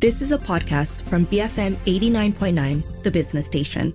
This 0.00 0.22
is 0.22 0.30
a 0.30 0.38
podcast 0.38 1.02
from 1.02 1.26
BFM 1.26 1.74
89.9, 1.78 3.02
the 3.02 3.10
business 3.10 3.46
station. 3.46 3.92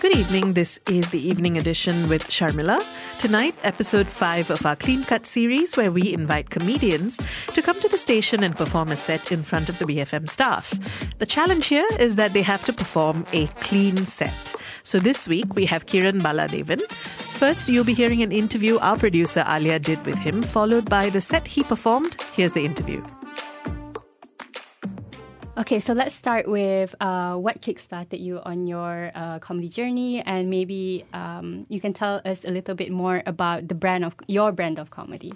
Good 0.00 0.16
evening. 0.16 0.54
This 0.54 0.80
is 0.90 1.08
the 1.10 1.20
evening 1.20 1.56
edition 1.56 2.08
with 2.08 2.24
Sharmila. 2.24 2.84
Tonight, 3.20 3.54
episode 3.62 4.08
5 4.08 4.50
of 4.50 4.66
our 4.66 4.74
Clean 4.74 5.04
Cut 5.04 5.24
series, 5.24 5.76
where 5.76 5.92
we 5.92 6.12
invite 6.12 6.50
comedians 6.50 7.20
to 7.54 7.62
come 7.62 7.80
to 7.80 7.88
the 7.88 7.96
station 7.96 8.42
and 8.42 8.56
perform 8.56 8.90
a 8.90 8.96
set 8.96 9.30
in 9.30 9.44
front 9.44 9.68
of 9.68 9.78
the 9.78 9.84
BFM 9.84 10.28
staff. 10.28 10.76
The 11.18 11.26
challenge 11.26 11.66
here 11.66 11.86
is 12.00 12.16
that 12.16 12.32
they 12.32 12.42
have 12.42 12.64
to 12.64 12.72
perform 12.72 13.24
a 13.32 13.46
clean 13.46 14.08
set. 14.08 14.45
So 14.86 15.00
this 15.00 15.26
week, 15.26 15.56
we 15.56 15.66
have 15.66 15.86
Keren 15.86 16.20
Bala 16.20 16.46
Devan. 16.46 16.80
First, 17.42 17.68
you'll 17.68 17.82
be 17.82 17.92
hearing 17.92 18.22
an 18.22 18.30
interview 18.30 18.78
our 18.78 18.96
producer 18.96 19.44
Alia 19.48 19.80
did 19.80 19.98
with 20.06 20.16
him, 20.16 20.44
followed 20.44 20.88
by 20.88 21.10
the 21.10 21.20
set 21.20 21.48
he 21.48 21.64
performed. 21.64 22.22
Here's 22.36 22.52
the 22.52 22.64
interview. 22.64 23.02
Okay, 25.58 25.80
so 25.80 25.92
let's 25.92 26.14
start 26.14 26.46
with 26.46 26.94
uh, 27.00 27.34
what 27.34 27.62
kickstarted 27.62 28.20
you 28.20 28.38
on 28.46 28.68
your 28.68 29.10
uh, 29.16 29.40
comedy 29.40 29.68
journey, 29.68 30.22
and 30.22 30.50
maybe 30.50 31.04
um, 31.12 31.66
you 31.68 31.80
can 31.80 31.92
tell 31.92 32.20
us 32.24 32.44
a 32.44 32.52
little 32.52 32.76
bit 32.76 32.92
more 32.92 33.24
about 33.26 33.66
the 33.66 33.74
brand 33.74 34.04
of 34.04 34.14
your 34.28 34.52
brand 34.52 34.78
of 34.78 34.90
comedy. 34.90 35.32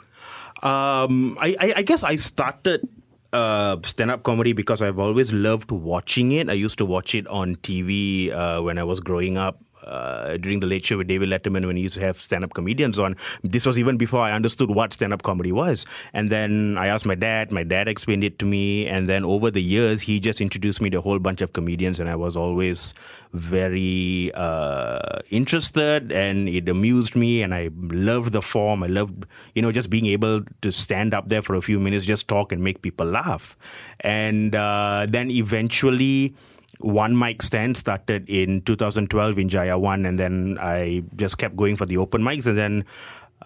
Um, 0.62 1.36
I, 1.40 1.56
I, 1.58 1.72
I 1.78 1.82
guess 1.82 2.04
I 2.04 2.14
started 2.14 2.86
uh, 3.32 3.76
stand-up 3.84 4.22
comedy 4.22 4.52
because 4.52 4.82
I've 4.82 4.98
always 4.98 5.32
loved 5.32 5.70
watching 5.70 6.32
it. 6.32 6.48
I 6.48 6.54
used 6.54 6.78
to 6.78 6.84
watch 6.84 7.14
it 7.14 7.26
on 7.28 7.56
TV 7.56 8.32
uh, 8.32 8.60
when 8.62 8.78
I 8.78 8.84
was 8.84 9.00
growing 9.00 9.38
up 9.38 9.62
uh, 9.84 10.36
during 10.36 10.60
the 10.60 10.66
late 10.66 10.84
show 10.84 10.98
with 10.98 11.08
David 11.08 11.28
Letterman 11.28 11.66
when 11.66 11.76
he 11.76 11.82
used 11.82 11.94
to 11.94 12.00
have 12.00 12.20
stand-up 12.20 12.54
comedians 12.54 12.98
on. 12.98 13.16
This 13.42 13.66
was 13.66 13.78
even 13.78 13.96
before 13.96 14.20
I 14.20 14.32
understood 14.32 14.70
what 14.70 14.92
stand-up 14.92 15.22
comedy 15.22 15.52
was. 15.52 15.86
And 16.12 16.30
then 16.30 16.76
I 16.78 16.86
asked 16.88 17.06
my 17.06 17.14
dad. 17.14 17.52
My 17.52 17.62
dad 17.62 17.88
explained 17.88 18.24
it 18.24 18.38
to 18.40 18.46
me. 18.46 18.86
And 18.86 19.08
then 19.08 19.24
over 19.24 19.50
the 19.50 19.62
years, 19.62 20.02
he 20.02 20.20
just 20.20 20.40
introduced 20.40 20.80
me 20.80 20.90
to 20.90 20.98
a 20.98 21.00
whole 21.00 21.18
bunch 21.18 21.40
of 21.40 21.52
comedians, 21.52 22.00
and 22.00 22.08
I 22.08 22.16
was 22.16 22.36
always 22.36 22.94
very 23.32 24.32
uh, 24.34 25.20
interested, 25.30 26.10
and 26.10 26.48
it 26.48 26.68
amused 26.68 27.14
me, 27.14 27.42
and 27.42 27.54
I 27.54 27.70
loved 27.78 28.32
the 28.32 28.42
form. 28.42 28.82
I 28.82 28.88
loved, 28.88 29.24
you 29.54 29.62
know, 29.62 29.70
just 29.72 29.88
being 29.90 30.06
able 30.06 30.42
to 30.62 30.72
stand 30.72 31.14
up 31.14 31.28
there 31.28 31.42
for 31.42 31.54
a 31.54 31.62
few 31.62 31.78
minutes, 31.78 32.04
just 32.04 32.28
talk 32.28 32.52
and 32.52 32.62
make 32.62 32.82
people 32.82 33.06
laugh. 33.06 33.56
And 34.00 34.54
uh, 34.54 35.06
then 35.08 35.30
eventually 35.30 36.34
one 36.80 37.18
mic 37.18 37.42
stand 37.42 37.76
started 37.76 38.28
in 38.28 38.62
2012 38.62 39.38
in 39.38 39.48
Jaya 39.48 39.78
One, 39.78 40.06
and 40.06 40.18
then 40.18 40.58
I 40.60 41.02
just 41.16 41.38
kept 41.38 41.56
going 41.56 41.76
for 41.76 41.86
the 41.86 41.96
open 41.96 42.22
mics, 42.22 42.46
and 42.46 42.58
then 42.58 42.84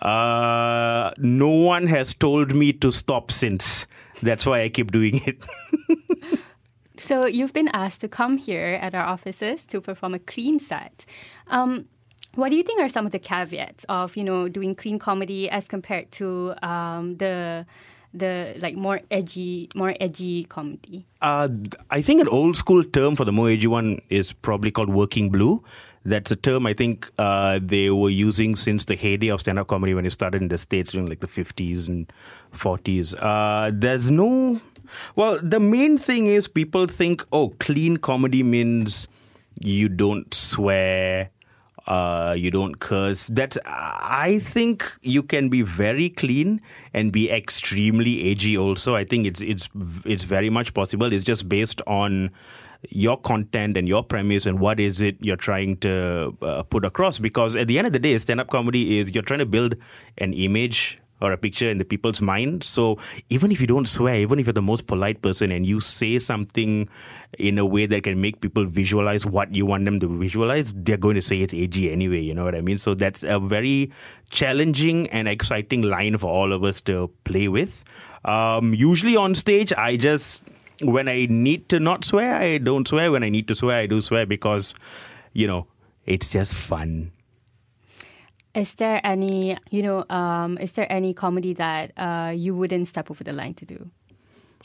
uh, 0.02 1.12
no 1.18 1.48
one 1.48 1.86
has 1.86 2.14
told 2.14 2.54
me 2.54 2.72
to 2.74 2.90
stop 2.90 3.30
since. 3.30 3.86
That's 4.22 4.46
why 4.46 4.62
I 4.62 4.68
keep 4.68 4.92
doing 4.92 5.20
it. 5.26 5.44
so 6.96 7.26
you've 7.26 7.52
been 7.52 7.68
asked 7.68 8.00
to 8.00 8.08
come 8.08 8.36
here 8.36 8.78
at 8.80 8.94
our 8.94 9.04
offices 9.04 9.64
to 9.66 9.80
perform 9.80 10.14
a 10.14 10.18
clean 10.18 10.58
set. 10.58 11.04
Um, 11.48 11.86
what 12.34 12.48
do 12.48 12.56
you 12.56 12.62
think 12.62 12.80
are 12.80 12.88
some 12.88 13.06
of 13.06 13.12
the 13.12 13.18
caveats 13.18 13.84
of 13.88 14.16
you 14.16 14.24
know 14.24 14.48
doing 14.48 14.74
clean 14.74 14.98
comedy 14.98 15.48
as 15.48 15.68
compared 15.68 16.10
to 16.12 16.54
um, 16.62 17.16
the 17.18 17.66
the 18.14 18.54
like 18.60 18.76
more 18.76 19.00
edgy, 19.10 19.68
more 19.74 19.94
edgy 20.00 20.44
comedy? 20.44 21.06
Uh, 21.20 21.48
I 21.90 22.00
think 22.00 22.20
an 22.20 22.28
old 22.28 22.56
school 22.56 22.84
term 22.84 23.16
for 23.16 23.24
the 23.24 23.32
more 23.32 23.50
edgy 23.50 23.66
one 23.66 24.00
is 24.08 24.32
probably 24.32 24.70
called 24.70 24.90
working 24.90 25.30
blue. 25.30 25.62
That's 26.06 26.30
a 26.30 26.36
term 26.36 26.66
I 26.66 26.74
think 26.74 27.10
uh, 27.18 27.60
they 27.62 27.90
were 27.90 28.10
using 28.10 28.56
since 28.56 28.84
the 28.84 28.94
heyday 28.94 29.28
of 29.28 29.40
stand-up 29.40 29.68
comedy 29.68 29.94
when 29.94 30.04
it 30.04 30.10
started 30.10 30.42
in 30.42 30.48
the 30.48 30.58
states 30.58 30.92
during 30.92 31.08
like 31.08 31.20
the 31.20 31.26
50s 31.26 31.88
and 31.88 32.12
40s. 32.52 33.14
Uh, 33.18 33.70
there's 33.74 34.10
no, 34.10 34.60
well, 35.16 35.38
the 35.42 35.60
main 35.60 35.96
thing 35.96 36.26
is 36.26 36.46
people 36.46 36.86
think, 36.86 37.24
oh, 37.32 37.54
clean 37.58 37.96
comedy 37.96 38.42
means 38.42 39.08
you 39.60 39.88
don't 39.88 40.32
swear, 40.34 41.30
uh, 41.86 42.34
you 42.36 42.50
don't 42.50 42.78
curse. 42.80 43.28
That's 43.28 43.58
I 43.66 44.38
think 44.40 44.90
you 45.02 45.22
can 45.22 45.48
be 45.48 45.62
very 45.62 46.10
clean 46.10 46.60
and 46.92 47.12
be 47.12 47.30
extremely 47.30 48.30
edgy. 48.30 48.56
Also, 48.56 48.94
I 48.94 49.04
think 49.04 49.26
it's 49.26 49.40
it's 49.40 49.68
it's 50.04 50.24
very 50.24 50.50
much 50.50 50.74
possible. 50.74 51.12
It's 51.12 51.24
just 51.24 51.48
based 51.48 51.80
on 51.86 52.30
your 52.90 53.16
content 53.16 53.76
and 53.76 53.88
your 53.88 54.02
premise 54.02 54.44
and 54.44 54.60
what 54.60 54.78
is 54.78 55.00
it 55.00 55.16
you're 55.20 55.36
trying 55.36 55.76
to 55.78 56.36
uh, 56.42 56.62
put 56.64 56.84
across. 56.84 57.18
Because 57.18 57.56
at 57.56 57.66
the 57.66 57.78
end 57.78 57.86
of 57.86 57.92
the 57.92 57.98
day, 57.98 58.16
stand-up 58.18 58.50
comedy 58.50 58.98
is 58.98 59.14
you're 59.14 59.22
trying 59.22 59.38
to 59.38 59.46
build 59.46 59.74
an 60.18 60.32
image 60.34 60.98
or 61.24 61.32
a 61.32 61.36
picture 61.36 61.70
in 61.70 61.78
the 61.78 61.84
people's 61.84 62.20
mind. 62.20 62.62
So 62.62 62.98
even 63.30 63.50
if 63.50 63.60
you 63.60 63.66
don't 63.66 63.88
swear, 63.88 64.16
even 64.16 64.38
if 64.38 64.46
you're 64.46 64.52
the 64.52 64.62
most 64.62 64.86
polite 64.86 65.22
person 65.22 65.50
and 65.50 65.66
you 65.66 65.80
say 65.80 66.18
something 66.18 66.88
in 67.38 67.58
a 67.58 67.66
way 67.66 67.86
that 67.86 68.02
can 68.02 68.20
make 68.20 68.40
people 68.40 68.64
visualize 68.66 69.26
what 69.26 69.54
you 69.54 69.66
want 69.66 69.84
them 69.84 69.98
to 70.00 70.18
visualize, 70.18 70.72
they're 70.74 70.96
going 70.96 71.16
to 71.16 71.22
say 71.22 71.38
it's 71.38 71.54
AG 71.54 71.90
anyway. 71.90 72.20
You 72.20 72.34
know 72.34 72.44
what 72.44 72.54
I 72.54 72.60
mean? 72.60 72.78
So 72.78 72.94
that's 72.94 73.22
a 73.22 73.38
very 73.38 73.90
challenging 74.30 75.08
and 75.08 75.28
exciting 75.28 75.82
line 75.82 76.18
for 76.18 76.30
all 76.30 76.52
of 76.52 76.62
us 76.62 76.80
to 76.82 77.10
play 77.24 77.48
with. 77.48 77.84
Um, 78.24 78.74
usually 78.74 79.16
on 79.16 79.34
stage, 79.34 79.72
I 79.72 79.96
just 79.96 80.42
when 80.82 81.08
I 81.08 81.26
need 81.30 81.68
to 81.68 81.78
not 81.78 82.04
swear, 82.04 82.34
I 82.34 82.58
don't 82.58 82.86
swear. 82.86 83.12
When 83.12 83.22
I 83.22 83.28
need 83.28 83.48
to 83.48 83.54
swear, 83.54 83.80
I 83.80 83.86
do 83.86 84.00
swear 84.00 84.26
because 84.26 84.74
you 85.32 85.46
know 85.46 85.66
it's 86.06 86.30
just 86.30 86.54
fun 86.54 87.12
is 88.54 88.74
there 88.76 89.00
any, 89.04 89.58
you 89.70 89.82
know, 89.82 90.04
um, 90.10 90.58
is 90.58 90.72
there 90.72 90.90
any 90.90 91.12
comedy 91.12 91.54
that 91.54 91.92
uh, 91.96 92.32
you 92.34 92.54
wouldn't 92.54 92.88
step 92.88 93.10
over 93.10 93.24
the 93.24 93.32
line 93.32 93.54
to 93.54 93.66
do? 93.66 93.90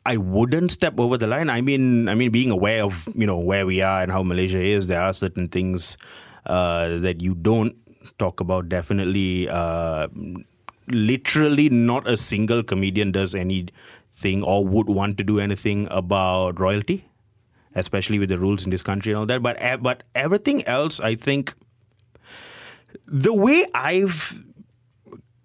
I 0.05 0.17
wouldn't 0.17 0.71
step 0.71 0.99
over 0.99 1.17
the 1.17 1.27
line. 1.27 1.49
I 1.49 1.61
mean, 1.61 2.07
I 2.07 2.15
mean, 2.15 2.31
being 2.31 2.51
aware 2.51 2.83
of 2.83 3.07
you 3.15 3.27
know 3.27 3.37
where 3.37 3.65
we 3.65 3.81
are 3.81 4.01
and 4.01 4.11
how 4.11 4.23
Malaysia 4.23 4.61
is, 4.61 4.87
there 4.87 5.03
are 5.03 5.13
certain 5.13 5.47
things 5.47 5.97
uh, 6.45 6.99
that 6.99 7.21
you 7.21 7.35
don't 7.35 7.75
talk 8.17 8.39
about. 8.39 8.69
Definitely, 8.69 9.49
uh, 9.49 10.07
literally, 10.87 11.69
not 11.69 12.07
a 12.07 12.15
single 12.15 12.63
comedian 12.63 13.11
does 13.11 13.35
anything 13.35 14.43
or 14.43 14.65
would 14.65 14.87
want 14.87 15.17
to 15.17 15.23
do 15.23 15.39
anything 15.39 15.87
about 15.91 16.59
royalty, 16.59 17.05
especially 17.75 18.19
with 18.19 18.29
the 18.29 18.39
rules 18.39 18.63
in 18.63 18.69
this 18.69 18.81
country 18.81 19.11
and 19.11 19.19
all 19.19 19.25
that. 19.25 19.43
But 19.43 19.59
but 19.81 20.03
everything 20.15 20.63
else, 20.65 21.01
I 21.01 21.15
think 21.15 21.53
the 23.11 23.33
way 23.33 23.65
I've 23.73 24.43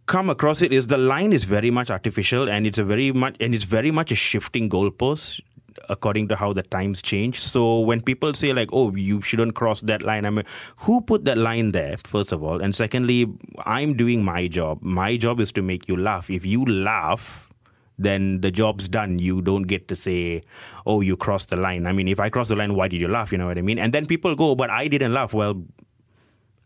come 0.06 0.28
across 0.28 0.60
it 0.60 0.72
is 0.72 0.86
the 0.88 0.98
line 0.98 1.32
is 1.32 1.44
very 1.44 1.70
much 1.70 1.90
artificial 1.90 2.48
and 2.48 2.66
it's 2.66 2.78
a 2.78 2.84
very 2.84 3.10
much 3.10 3.36
and 3.40 3.54
it's 3.54 3.64
very 3.64 3.90
much 3.90 4.12
a 4.12 4.14
shifting 4.14 4.68
goalpost 4.68 5.40
according 5.88 6.28
to 6.28 6.36
how 6.36 6.52
the 6.52 6.62
times 6.62 7.02
change. 7.02 7.40
So 7.40 7.80
when 7.80 8.00
people 8.00 8.34
say 8.34 8.52
like, 8.52 8.68
"Oh, 8.72 8.94
you 8.94 9.22
shouldn't 9.22 9.54
cross 9.54 9.80
that 9.82 10.02
line," 10.02 10.24
I 10.26 10.30
mean, 10.30 10.44
who 10.76 11.00
put 11.00 11.24
that 11.24 11.38
line 11.38 11.72
there? 11.72 11.96
First 12.04 12.32
of 12.32 12.42
all, 12.42 12.62
and 12.62 12.74
secondly, 12.74 13.26
I'm 13.64 13.94
doing 13.94 14.22
my 14.22 14.46
job. 14.46 14.82
My 14.82 15.16
job 15.16 15.40
is 15.40 15.52
to 15.52 15.62
make 15.62 15.88
you 15.88 15.96
laugh. 15.96 16.30
If 16.30 16.44
you 16.44 16.64
laugh, 16.64 17.52
then 17.98 18.40
the 18.40 18.50
job's 18.50 18.88
done. 18.88 19.18
You 19.18 19.40
don't 19.42 19.64
get 19.64 19.88
to 19.88 19.96
say, 19.96 20.42
"Oh, 20.86 21.00
you 21.00 21.16
crossed 21.16 21.50
the 21.50 21.56
line." 21.56 21.86
I 21.86 21.92
mean, 21.92 22.08
if 22.08 22.20
I 22.20 22.28
cross 22.28 22.48
the 22.48 22.56
line, 22.56 22.74
why 22.74 22.88
did 22.88 23.00
you 23.00 23.08
laugh? 23.08 23.32
You 23.32 23.38
know 23.38 23.46
what 23.46 23.58
I 23.58 23.62
mean? 23.62 23.78
And 23.78 23.92
then 23.92 24.06
people 24.06 24.34
go, 24.36 24.54
"But 24.54 24.70
I 24.70 24.86
didn't 24.88 25.12
laugh." 25.12 25.34
Well, 25.34 25.64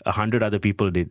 a 0.07 0.13
hundred 0.13 0.43
other 0.43 0.59
people 0.59 0.91
did. 0.91 1.11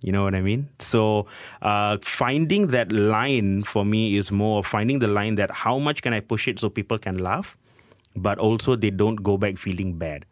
You 0.00 0.10
know 0.10 0.24
what 0.24 0.34
I 0.34 0.40
mean? 0.40 0.68
So 0.80 1.26
uh, 1.62 1.98
finding 2.02 2.68
that 2.68 2.90
line 2.90 3.62
for 3.62 3.84
me 3.84 4.16
is 4.16 4.32
more 4.32 4.64
finding 4.64 4.98
the 4.98 5.06
line 5.06 5.36
that 5.36 5.50
how 5.52 5.78
much 5.78 6.02
can 6.02 6.12
I 6.12 6.18
push 6.18 6.48
it 6.48 6.58
so 6.58 6.68
people 6.68 6.98
can 6.98 7.18
laugh, 7.18 7.56
but 8.16 8.38
also 8.38 8.74
they 8.74 8.90
don't 8.90 9.22
go 9.22 9.36
back 9.36 9.58
feeling 9.58 9.96
bad. 9.98 10.26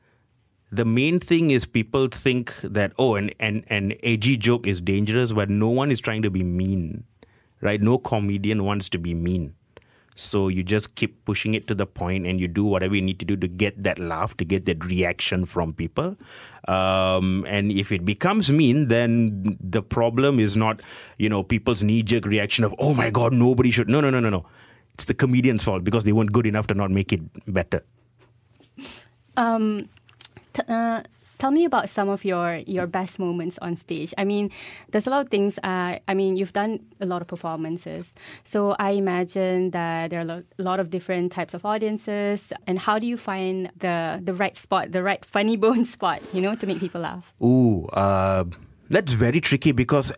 The 0.72 0.84
main 0.84 1.20
thing 1.20 1.50
is 1.50 1.66
people 1.66 2.08
think 2.08 2.54
that 2.62 2.92
oh, 2.98 3.14
an 3.14 3.30
an 3.38 3.64
an 3.68 3.94
edgy 4.02 4.36
joke 4.36 4.66
is 4.66 4.80
dangerous, 4.80 5.32
but 5.32 5.50
no 5.50 5.68
one 5.68 5.90
is 5.90 6.00
trying 6.00 6.22
to 6.22 6.30
be 6.30 6.42
mean, 6.42 7.04
right? 7.60 7.80
No 7.80 7.98
comedian 7.98 8.64
wants 8.64 8.88
to 8.90 8.98
be 8.98 9.14
mean. 9.14 9.54
So 10.20 10.48
you 10.48 10.62
just 10.62 10.94
keep 10.94 11.24
pushing 11.24 11.54
it 11.54 11.66
to 11.68 11.74
the 11.74 11.86
point 11.86 12.26
and 12.26 12.38
you 12.38 12.46
do 12.46 12.64
whatever 12.64 12.94
you 12.94 13.02
need 13.02 13.18
to 13.20 13.24
do 13.24 13.36
to 13.36 13.48
get 13.48 13.82
that 13.82 13.98
laugh, 13.98 14.36
to 14.36 14.44
get 14.44 14.66
that 14.66 14.84
reaction 14.84 15.46
from 15.46 15.72
people. 15.72 16.16
Um, 16.68 17.46
and 17.48 17.72
if 17.72 17.90
it 17.90 18.04
becomes 18.04 18.50
mean, 18.50 18.88
then 18.88 19.56
the 19.60 19.82
problem 19.82 20.38
is 20.38 20.56
not, 20.56 20.82
you 21.18 21.28
know, 21.28 21.42
people's 21.42 21.82
knee 21.82 22.02
jerk 22.02 22.26
reaction 22.26 22.64
of, 22.64 22.74
oh 22.78 22.94
my 22.94 23.10
God, 23.10 23.32
nobody 23.32 23.70
should. 23.70 23.88
No, 23.88 24.00
no, 24.00 24.10
no, 24.10 24.20
no, 24.20 24.30
no. 24.30 24.46
It's 24.94 25.06
the 25.06 25.14
comedian's 25.14 25.64
fault 25.64 25.84
because 25.84 26.04
they 26.04 26.12
weren't 26.12 26.32
good 26.32 26.46
enough 26.46 26.66
to 26.66 26.74
not 26.74 26.90
make 26.90 27.12
it 27.12 27.20
better. 27.52 27.82
Um, 29.36 29.88
t- 30.52 30.62
uh, 30.68 31.02
Tell 31.40 31.50
me 31.50 31.64
about 31.64 31.88
some 31.88 32.10
of 32.10 32.22
your 32.22 32.56
your 32.66 32.86
best 32.86 33.18
moments 33.18 33.58
on 33.62 33.74
stage. 33.74 34.12
I 34.18 34.24
mean, 34.24 34.50
there's 34.90 35.06
a 35.06 35.10
lot 35.10 35.22
of 35.22 35.30
things. 35.30 35.58
Uh, 35.64 35.96
I 36.06 36.12
mean, 36.12 36.36
you've 36.36 36.52
done 36.52 36.80
a 37.00 37.06
lot 37.06 37.22
of 37.22 37.28
performances, 37.28 38.14
so 38.44 38.76
I 38.78 38.90
imagine 38.90 39.70
that 39.70 40.10
there 40.10 40.20
are 40.20 40.44
a 40.58 40.62
lot 40.62 40.80
of 40.80 40.90
different 40.90 41.32
types 41.32 41.54
of 41.54 41.64
audiences. 41.64 42.52
And 42.66 42.78
how 42.78 42.98
do 42.98 43.06
you 43.06 43.16
find 43.16 43.70
the 43.78 44.20
the 44.22 44.34
right 44.34 44.54
spot, 44.54 44.92
the 44.92 45.02
right 45.02 45.24
funny 45.24 45.56
bone 45.64 45.86
spot, 45.86 46.20
you 46.34 46.42
know, 46.42 46.54
to 46.56 46.66
make 46.66 46.78
people 46.78 47.00
laugh? 47.00 47.32
Ooh, 47.42 47.86
uh, 47.94 48.44
that's 48.90 49.14
very 49.14 49.40
tricky 49.40 49.72
because 49.72 50.12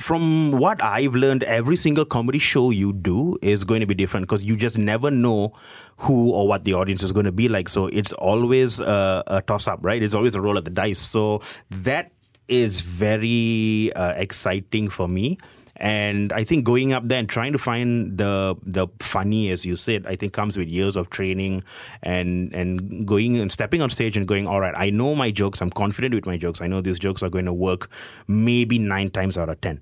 from 0.00 0.52
what 0.52 0.82
I've 0.82 1.14
learned, 1.14 1.42
every 1.44 1.76
single 1.76 2.04
comedy 2.04 2.38
show 2.38 2.70
you 2.70 2.92
do 2.92 3.36
is 3.42 3.64
going 3.64 3.80
to 3.80 3.86
be 3.86 3.94
different 3.94 4.26
because 4.26 4.44
you 4.44 4.56
just 4.56 4.78
never 4.78 5.10
know 5.10 5.52
who 5.96 6.30
or 6.30 6.46
what 6.46 6.64
the 6.64 6.74
audience 6.74 7.02
is 7.02 7.12
going 7.12 7.26
to 7.26 7.32
be 7.32 7.48
like. 7.48 7.68
So 7.68 7.86
it's 7.86 8.12
always 8.12 8.80
a, 8.80 9.22
a 9.26 9.42
toss 9.42 9.66
up, 9.66 9.80
right? 9.82 10.02
It's 10.02 10.14
always 10.14 10.34
a 10.34 10.40
roll 10.40 10.56
of 10.56 10.64
the 10.64 10.70
dice. 10.70 11.00
So 11.00 11.42
that 11.70 12.12
is 12.46 12.80
very 12.80 13.92
uh, 13.94 14.12
exciting 14.12 14.88
for 14.88 15.08
me. 15.08 15.38
And 15.78 16.32
I 16.32 16.42
think 16.42 16.64
going 16.64 16.92
up 16.92 17.06
there 17.06 17.18
and 17.18 17.28
trying 17.28 17.52
to 17.52 17.58
find 17.58 18.18
the 18.18 18.56
the 18.62 18.88
funny, 19.00 19.50
as 19.50 19.64
you 19.64 19.76
said, 19.76 20.06
I 20.06 20.16
think 20.16 20.32
comes 20.32 20.58
with 20.58 20.68
years 20.68 20.96
of 20.96 21.10
training 21.10 21.62
and 22.02 22.52
and 22.52 23.06
going 23.06 23.38
and 23.38 23.50
stepping 23.52 23.80
on 23.80 23.90
stage 23.90 24.16
and 24.16 24.26
going, 24.26 24.48
all 24.48 24.60
right, 24.60 24.74
I 24.76 24.90
know 24.90 25.14
my 25.14 25.30
jokes, 25.30 25.60
I'm 25.60 25.70
confident 25.70 26.14
with 26.14 26.26
my 26.26 26.36
jokes, 26.36 26.60
I 26.60 26.66
know 26.66 26.80
these 26.80 26.98
jokes 26.98 27.22
are 27.22 27.30
going 27.30 27.44
to 27.44 27.52
work 27.52 27.90
maybe 28.26 28.78
nine 28.78 29.10
times 29.10 29.38
out 29.38 29.48
of 29.48 29.60
ten. 29.60 29.80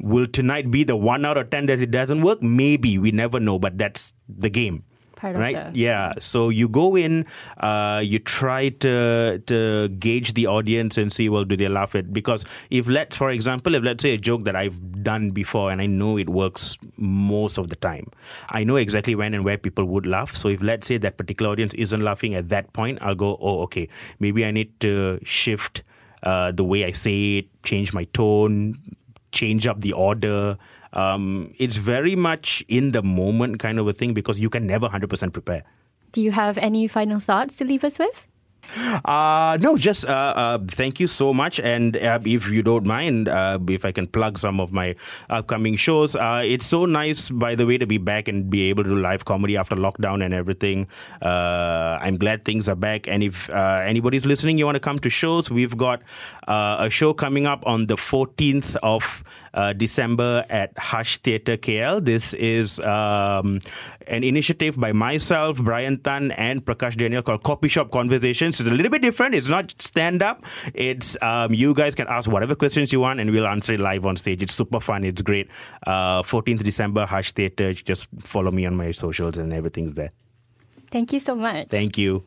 Will 0.00 0.26
tonight 0.26 0.70
be 0.70 0.82
the 0.82 0.96
one 0.96 1.26
out 1.26 1.36
of 1.36 1.50
ten 1.50 1.66
that 1.66 1.80
it 1.80 1.90
doesn't 1.90 2.22
work? 2.22 2.42
Maybe 2.42 2.96
we 2.96 3.10
never 3.10 3.38
know, 3.38 3.58
but 3.58 3.76
that's 3.76 4.14
the 4.28 4.48
game 4.48 4.84
Part 5.18 5.34
right? 5.34 5.56
of 5.56 5.72
the 5.74 5.78
yeah. 5.80 6.12
so 6.20 6.48
you 6.48 6.68
go 6.68 6.96
in 6.96 7.26
uh, 7.56 8.00
you 8.04 8.20
try 8.20 8.68
to 8.68 9.42
to 9.46 9.88
gauge 9.88 10.34
the 10.34 10.46
audience 10.46 10.96
and 10.96 11.12
see 11.12 11.28
well 11.28 11.44
do 11.44 11.56
they 11.56 11.68
laugh 11.68 11.96
at 11.96 12.12
because 12.12 12.44
if 12.70 12.86
let's 12.86 13.16
for 13.16 13.30
example 13.30 13.74
if 13.74 13.82
let's 13.82 14.00
say 14.00 14.14
a 14.14 14.16
joke 14.16 14.44
that 14.44 14.54
i've 14.54 15.02
done 15.02 15.30
before 15.30 15.72
and 15.72 15.82
i 15.82 15.86
know 15.86 16.16
it 16.16 16.28
works 16.28 16.78
most 16.96 17.58
of 17.58 17.68
the 17.68 17.74
time 17.74 18.06
i 18.50 18.62
know 18.62 18.76
exactly 18.76 19.16
when 19.16 19.34
and 19.34 19.44
where 19.44 19.58
people 19.58 19.84
would 19.84 20.06
laugh. 20.06 20.36
So 20.36 20.48
if 20.48 20.62
let's 20.62 20.86
say 20.86 20.98
that 20.98 21.16
particular 21.16 21.50
audience 21.50 21.74
isn't 21.74 22.00
laughing 22.00 22.36
at 22.36 22.48
that 22.50 22.72
point 22.72 22.98
i'll 23.02 23.16
go 23.16 23.36
oh 23.40 23.62
okay. 23.62 23.88
Maybe 24.20 24.44
i 24.44 24.52
need 24.52 24.78
to 24.80 25.18
shift 25.24 25.82
uh, 26.22 26.52
the 26.52 26.64
way 26.64 26.84
i 26.84 26.92
say 26.92 27.38
it 27.38 27.62
change 27.64 27.92
my 27.92 28.04
tone 28.04 28.76
change 29.32 29.66
up 29.66 29.80
the 29.80 29.92
order 29.92 30.56
um, 30.92 31.52
it's 31.58 31.76
very 31.76 32.16
much 32.16 32.64
in 32.68 32.92
the 32.92 33.02
moment 33.02 33.58
kind 33.58 33.78
of 33.78 33.88
a 33.88 33.92
thing 33.92 34.14
because 34.14 34.40
you 34.40 34.50
can 34.50 34.66
never 34.66 34.88
100% 34.88 35.32
prepare. 35.32 35.64
Do 36.12 36.22
you 36.22 36.32
have 36.32 36.56
any 36.58 36.88
final 36.88 37.20
thoughts 37.20 37.56
to 37.56 37.64
leave 37.64 37.84
us 37.84 37.98
with? 37.98 38.26
Uh, 39.04 39.56
no, 39.60 39.76
just 39.76 40.04
uh, 40.04 40.34
uh, 40.36 40.58
thank 40.68 41.00
you 41.00 41.06
so 41.06 41.32
much. 41.32 41.58
And 41.60 41.96
uh, 41.96 42.18
if 42.24 42.50
you 42.50 42.62
don't 42.62 42.84
mind, 42.84 43.28
uh, 43.28 43.58
if 43.68 43.84
I 43.84 43.92
can 43.92 44.06
plug 44.06 44.38
some 44.38 44.60
of 44.60 44.72
my 44.72 44.94
upcoming 45.30 45.76
shows, 45.76 46.14
uh, 46.14 46.42
it's 46.44 46.66
so 46.66 46.84
nice, 46.84 47.30
by 47.30 47.54
the 47.54 47.66
way, 47.66 47.78
to 47.78 47.86
be 47.86 47.98
back 47.98 48.28
and 48.28 48.50
be 48.50 48.68
able 48.68 48.84
to 48.84 48.90
do 48.90 48.96
live 48.96 49.24
comedy 49.24 49.56
after 49.56 49.74
lockdown 49.74 50.24
and 50.24 50.34
everything. 50.34 50.86
Uh, 51.22 51.98
I'm 52.00 52.16
glad 52.16 52.44
things 52.44 52.68
are 52.68 52.76
back. 52.76 53.08
And 53.08 53.22
if 53.22 53.48
uh, 53.50 53.82
anybody's 53.84 54.26
listening, 54.26 54.58
you 54.58 54.66
want 54.66 54.76
to 54.76 54.80
come 54.80 54.98
to 54.98 55.08
shows, 55.08 55.50
we've 55.50 55.76
got 55.76 56.02
uh, 56.46 56.76
a 56.80 56.90
show 56.90 57.14
coming 57.14 57.46
up 57.46 57.66
on 57.66 57.86
the 57.86 57.96
14th 57.96 58.76
of 58.82 59.24
uh, 59.54 59.72
December 59.72 60.44
at 60.48 60.76
Hush 60.78 61.18
Theatre 61.18 61.56
KL. 61.56 62.04
This 62.04 62.34
is 62.34 62.80
um, 62.80 63.58
an 64.06 64.24
initiative 64.24 64.78
by 64.78 64.92
myself, 64.92 65.62
Brian 65.62 65.98
Tan, 65.98 66.32
and 66.32 66.64
Prakash 66.64 66.96
Daniel 66.96 67.22
called 67.22 67.42
Copy 67.42 67.68
Shop 67.68 67.90
Conversations. 67.90 68.60
It's 68.60 68.68
a 68.68 68.72
little 68.72 68.90
bit 68.90 69.02
different. 69.02 69.34
It's 69.34 69.48
not 69.48 69.74
stand 69.80 70.22
up. 70.22 70.44
It's 70.74 71.16
um, 71.22 71.54
you 71.54 71.74
guys 71.74 71.94
can 71.94 72.06
ask 72.08 72.30
whatever 72.30 72.54
questions 72.54 72.92
you 72.92 73.00
want, 73.00 73.20
and 73.20 73.30
we'll 73.30 73.46
answer 73.46 73.74
it 73.74 73.80
live 73.80 74.06
on 74.06 74.16
stage. 74.16 74.42
It's 74.42 74.54
super 74.54 74.80
fun. 74.80 75.04
It's 75.04 75.22
great. 75.22 75.48
Uh, 75.86 76.22
14th 76.22 76.62
December, 76.62 77.06
Hush 77.06 77.32
Theatre. 77.32 77.72
Just 77.72 78.08
follow 78.20 78.50
me 78.50 78.66
on 78.66 78.76
my 78.76 78.90
socials, 78.90 79.36
and 79.36 79.52
everything's 79.52 79.94
there. 79.94 80.10
Thank 80.90 81.12
you 81.12 81.20
so 81.20 81.34
much. 81.34 81.68
Thank 81.68 81.98
you. 81.98 82.24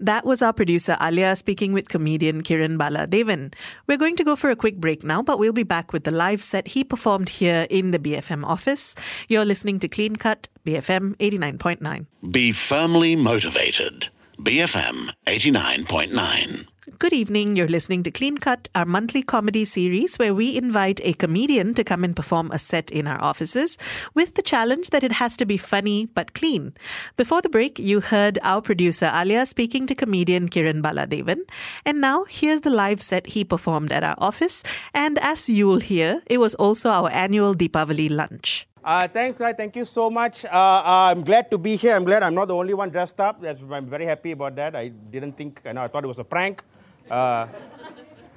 That 0.00 0.24
was 0.24 0.40
our 0.40 0.54
producer 0.54 0.96
Alia 0.98 1.36
speaking 1.36 1.74
with 1.74 1.90
comedian 1.90 2.42
Keren 2.42 2.78
Bala 2.78 3.06
Devan. 3.06 3.52
We're 3.86 3.98
going 3.98 4.16
to 4.16 4.24
go 4.24 4.34
for 4.34 4.50
a 4.50 4.56
quick 4.56 4.78
break 4.78 5.04
now, 5.04 5.22
but 5.22 5.38
we'll 5.38 5.52
be 5.52 5.62
back 5.62 5.92
with 5.92 6.04
the 6.04 6.10
live 6.10 6.42
set 6.42 6.68
he 6.68 6.82
performed 6.84 7.28
here 7.28 7.66
in 7.68 7.90
the 7.90 7.98
BFM 7.98 8.42
office. 8.42 8.94
You're 9.28 9.44
listening 9.44 9.78
to 9.80 9.88
Clean 9.88 10.16
Cut, 10.16 10.48
BFM 10.64 11.16
89.9. 11.16 12.06
Be 12.32 12.50
firmly 12.50 13.14
motivated. 13.14 14.08
BFM 14.38 15.10
89.9. 15.26 16.66
Good 16.98 17.12
evening. 17.12 17.56
You're 17.56 17.68
listening 17.68 18.02
to 18.02 18.10
Clean 18.10 18.36
Cut, 18.36 18.68
our 18.74 18.84
monthly 18.84 19.22
comedy 19.22 19.64
series 19.64 20.18
where 20.18 20.34
we 20.34 20.56
invite 20.56 21.00
a 21.04 21.12
comedian 21.12 21.72
to 21.74 21.84
come 21.84 22.04
and 22.04 22.16
perform 22.16 22.50
a 22.50 22.58
set 22.58 22.90
in 22.90 23.06
our 23.06 23.22
offices 23.22 23.78
with 24.14 24.34
the 24.34 24.42
challenge 24.42 24.90
that 24.90 25.04
it 25.04 25.12
has 25.12 25.36
to 25.36 25.46
be 25.46 25.56
funny 25.56 26.06
but 26.06 26.34
clean. 26.34 26.74
Before 27.16 27.42
the 27.42 27.48
break, 27.48 27.78
you 27.78 28.00
heard 28.00 28.38
our 28.42 28.60
producer 28.60 29.10
Alia 29.14 29.46
speaking 29.46 29.86
to 29.86 29.94
comedian 29.94 30.48
Keren 30.48 30.82
Bala 30.82 31.06
Devan. 31.06 31.42
And 31.86 32.00
now 32.00 32.24
here's 32.24 32.62
the 32.62 32.70
live 32.70 33.00
set 33.00 33.26
he 33.26 33.44
performed 33.44 33.92
at 33.92 34.02
our 34.02 34.16
office. 34.18 34.62
And 34.92 35.18
as 35.20 35.48
you'll 35.48 35.80
hear, 35.80 36.22
it 36.26 36.38
was 36.38 36.54
also 36.56 36.90
our 36.90 37.10
annual 37.10 37.54
Deepavali 37.54 38.10
lunch. 38.10 38.66
Uh, 38.82 39.06
thanks, 39.06 39.36
guys. 39.36 39.54
Thank 39.56 39.76
you 39.76 39.84
so 39.84 40.10
much. 40.10 40.44
Uh, 40.44 40.48
uh, 40.48 41.12
I'm 41.12 41.22
glad 41.22 41.50
to 41.50 41.58
be 41.58 41.76
here. 41.76 41.94
I'm 41.94 42.04
glad 42.04 42.22
I'm 42.22 42.34
not 42.34 42.48
the 42.48 42.56
only 42.56 42.74
one 42.74 42.90
dressed 42.90 43.20
up. 43.20 43.44
I'm 43.44 43.86
very 43.86 44.06
happy 44.06 44.32
about 44.32 44.56
that. 44.56 44.74
I 44.74 44.88
didn't 44.88 45.36
think, 45.36 45.60
I 45.66 45.72
know, 45.72 45.82
I 45.82 45.88
thought 45.88 46.02
it 46.04 46.08
was 46.08 46.18
a 46.18 46.24
prank. 46.24 46.62
Uh, 47.10 47.48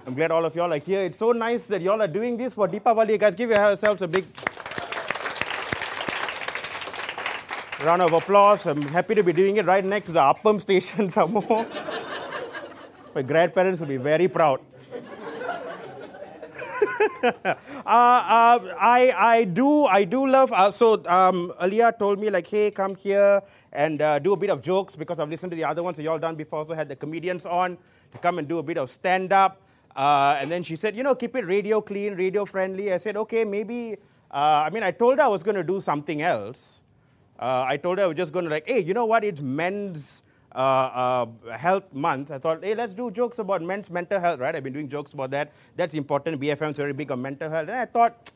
I'm 0.07 0.15
glad 0.15 0.31
all 0.31 0.43
of 0.45 0.55
y'all 0.55 0.73
are 0.73 0.79
here. 0.79 1.03
It's 1.05 1.19
so 1.19 1.31
nice 1.31 1.67
that 1.67 1.81
y'all 1.81 2.01
are 2.01 2.07
doing 2.07 2.37
this 2.37 2.55
for 2.55 2.67
Deepavali. 2.67 3.19
Guys, 3.19 3.35
give 3.35 3.51
yourselves 3.51 4.01
a 4.01 4.07
big 4.07 4.25
round 7.85 8.01
of 8.01 8.13
applause. 8.13 8.65
I'm 8.65 8.81
happy 8.81 9.13
to 9.13 9.23
be 9.23 9.31
doing 9.31 9.57
it 9.57 9.65
right 9.67 9.85
next 9.85 10.07
to 10.07 10.11
the 10.13 10.21
Appam 10.21 10.59
station 10.59 11.07
some 11.11 11.33
more. 11.33 11.67
My 13.13 13.21
grandparents 13.21 13.79
will 13.79 13.87
be 13.87 13.97
very 13.97 14.27
proud. 14.27 14.59
uh, 17.23 17.29
uh, 17.45 17.55
I, 17.85 19.13
I 19.15 19.43
do 19.43 19.85
I 19.85 20.03
do 20.03 20.27
love 20.27 20.51
uh, 20.51 20.71
so 20.71 21.03
um, 21.05 21.53
Alia 21.61 21.93
told 21.97 22.19
me 22.19 22.29
like 22.29 22.47
hey 22.47 22.71
come 22.71 22.95
here 22.95 23.41
and 23.71 24.01
uh, 24.01 24.19
do 24.19 24.33
a 24.33 24.37
bit 24.37 24.49
of 24.49 24.61
jokes 24.61 24.95
because 24.95 25.19
I've 25.19 25.29
listened 25.29 25.51
to 25.51 25.55
the 25.55 25.63
other 25.63 25.83
ones 25.83 25.97
that 25.97 26.03
y'all 26.03 26.19
done 26.19 26.35
before 26.35 26.59
also 26.59 26.73
had 26.73 26.89
the 26.89 26.95
comedians 26.95 27.45
on 27.45 27.77
to 28.13 28.17
come 28.19 28.39
and 28.39 28.47
do 28.47 28.59
a 28.59 28.63
bit 28.63 28.77
of 28.77 28.89
stand 28.89 29.33
up 29.33 29.61
uh, 29.95 30.37
and 30.39 30.51
then 30.51 30.63
she 30.63 30.75
said 30.75 30.95
you 30.95 31.03
know 31.03 31.13
keep 31.13 31.35
it 31.35 31.45
radio 31.45 31.81
clean 31.81 32.15
radio 32.15 32.45
friendly 32.45 32.93
I 32.93 32.97
said 32.97 33.17
okay 33.17 33.43
maybe 33.43 33.97
uh, 34.31 34.63
I 34.65 34.69
mean 34.69 34.83
I 34.83 34.91
told 34.91 35.17
her 35.17 35.23
I 35.23 35.27
was 35.27 35.43
going 35.43 35.57
to 35.57 35.63
do 35.63 35.81
something 35.81 36.21
else 36.21 36.81
I 37.39 37.75
told 37.75 37.97
her 37.97 38.05
I 38.05 38.07
was 38.07 38.15
just 38.15 38.31
going 38.31 38.45
to 38.45 38.51
like 38.51 38.65
hey 38.67 38.79
you 38.79 38.93
know 38.93 39.05
what 39.05 39.25
it's 39.25 39.41
men's 39.41 40.23
uh, 40.55 41.25
uh, 41.47 41.57
health 41.57 41.91
month, 41.93 42.29
I 42.29 42.37
thought, 42.37 42.63
hey, 42.63 42.75
let's 42.75 42.93
do 42.93 43.09
jokes 43.09 43.39
about 43.39 43.61
men's 43.61 43.89
mental 43.89 44.19
health, 44.19 44.39
right? 44.39 44.55
I've 44.55 44.63
been 44.63 44.73
doing 44.73 44.87
jokes 44.87 45.13
about 45.13 45.31
that. 45.31 45.51
That's 45.75 45.95
important. 45.95 46.39
BFM's 46.39 46.77
very 46.77 46.93
big 46.93 47.11
on 47.11 47.21
mental 47.21 47.49
health. 47.49 47.69
And 47.69 47.77
I 47.77 47.85
thought, 47.85 48.31